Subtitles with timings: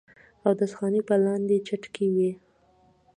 [0.45, 2.31] اودس خانې پۀ لاندې چت کښې وې